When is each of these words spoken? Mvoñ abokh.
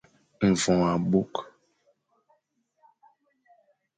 Mvoñ 0.49 0.79
abokh. 0.93 1.39